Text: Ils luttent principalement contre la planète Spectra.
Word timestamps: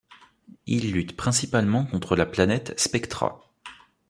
Ils 0.65 0.91
luttent 0.93 1.15
principalement 1.15 1.85
contre 1.85 2.15
la 2.15 2.25
planète 2.25 2.73
Spectra. 2.79 3.53